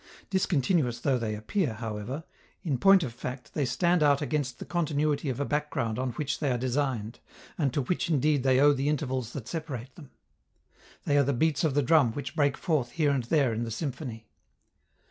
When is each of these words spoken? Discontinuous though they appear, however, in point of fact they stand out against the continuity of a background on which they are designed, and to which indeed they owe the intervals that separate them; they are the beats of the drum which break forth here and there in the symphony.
Discontinuous 0.31 1.01
though 1.01 1.19
they 1.19 1.35
appear, 1.35 1.75
however, 1.75 2.23
in 2.63 2.79
point 2.79 3.03
of 3.03 3.13
fact 3.13 3.53
they 3.53 3.65
stand 3.65 4.01
out 4.01 4.19
against 4.19 4.57
the 4.57 4.65
continuity 4.65 5.29
of 5.29 5.39
a 5.39 5.45
background 5.45 5.99
on 5.99 6.13
which 6.13 6.39
they 6.39 6.51
are 6.51 6.57
designed, 6.57 7.19
and 7.55 7.71
to 7.71 7.83
which 7.83 8.09
indeed 8.09 8.41
they 8.41 8.59
owe 8.59 8.73
the 8.73 8.89
intervals 8.89 9.33
that 9.33 9.47
separate 9.47 9.93
them; 9.93 10.09
they 11.05 11.19
are 11.19 11.23
the 11.23 11.33
beats 11.33 11.63
of 11.63 11.75
the 11.75 11.83
drum 11.83 12.13
which 12.13 12.35
break 12.35 12.57
forth 12.57 12.93
here 12.93 13.11
and 13.11 13.25
there 13.25 13.53
in 13.53 13.63
the 13.63 13.69
symphony. 13.69 14.25